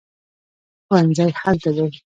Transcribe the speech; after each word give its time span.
ښوونځی 0.85 1.29
هلته 1.41 1.69
دی 1.75 1.87